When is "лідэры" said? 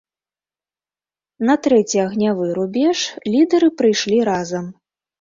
3.37-3.67